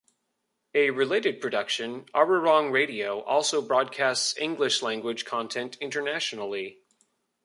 [0.73, 6.79] A related production, Arirang Radio, also broadcasts English-language content internationally.